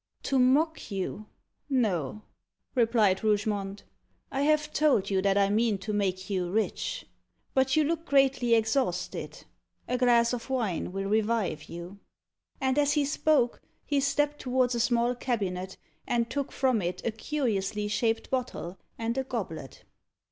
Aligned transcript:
"To 0.23 0.39
mock 0.39 0.89
you 0.89 1.27
no," 1.69 2.23
replied 2.73 3.23
Rougemont. 3.23 3.83
"I 4.31 4.41
have 4.41 4.73
told 4.73 5.11
you 5.11 5.21
that 5.21 5.37
I 5.37 5.51
mean 5.51 5.77
to 5.77 5.93
make 5.93 6.27
you 6.27 6.49
rich. 6.49 7.05
But 7.53 7.75
you 7.75 7.83
look 7.83 8.07
greatly 8.07 8.55
exhausted. 8.55 9.45
A 9.87 9.99
glass 9.99 10.33
of 10.33 10.49
wine 10.49 10.91
will 10.91 11.07
revive 11.07 11.65
you." 11.65 11.99
And 12.59 12.79
as 12.79 12.93
he 12.93 13.05
spoke, 13.05 13.61
he 13.85 13.99
stepped 13.99 14.39
towards 14.39 14.73
a 14.73 14.79
small 14.79 15.13
cabinet, 15.13 15.77
and 16.07 16.31
took 16.31 16.51
from 16.51 16.81
it 16.81 17.05
a 17.05 17.11
curiously 17.11 17.87
shaped 17.87 18.31
bottle 18.31 18.79
and 18.97 19.19
a 19.19 19.23
goblet. 19.23 19.83